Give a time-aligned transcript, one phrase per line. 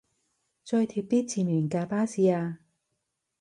[0.65, 2.57] 追貼啲前面架巴士吖